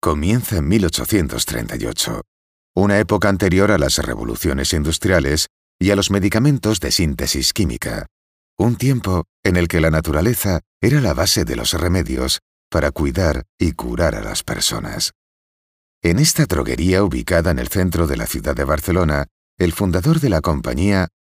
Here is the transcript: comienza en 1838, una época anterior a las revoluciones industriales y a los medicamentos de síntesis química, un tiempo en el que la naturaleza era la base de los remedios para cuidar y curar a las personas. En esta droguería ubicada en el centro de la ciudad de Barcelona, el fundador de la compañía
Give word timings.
comienza 0.00 0.56
en 0.56 0.68
1838, 0.68 2.22
una 2.74 2.98
época 2.98 3.28
anterior 3.28 3.70
a 3.70 3.78
las 3.78 3.98
revoluciones 3.98 4.72
industriales 4.72 5.48
y 5.78 5.90
a 5.90 5.96
los 5.96 6.10
medicamentos 6.10 6.80
de 6.80 6.90
síntesis 6.90 7.52
química, 7.52 8.06
un 8.58 8.76
tiempo 8.76 9.24
en 9.44 9.56
el 9.56 9.68
que 9.68 9.80
la 9.80 9.90
naturaleza 9.90 10.60
era 10.80 11.00
la 11.00 11.12
base 11.12 11.44
de 11.44 11.56
los 11.56 11.74
remedios 11.74 12.40
para 12.70 12.90
cuidar 12.90 13.44
y 13.58 13.72
curar 13.72 14.14
a 14.14 14.22
las 14.22 14.42
personas. 14.42 15.12
En 16.02 16.18
esta 16.18 16.46
droguería 16.46 17.04
ubicada 17.04 17.50
en 17.50 17.58
el 17.58 17.68
centro 17.68 18.06
de 18.06 18.16
la 18.16 18.26
ciudad 18.26 18.56
de 18.56 18.64
Barcelona, 18.64 19.26
el 19.58 19.72
fundador 19.72 20.20
de 20.20 20.30
la 20.30 20.40
compañía 20.40 21.08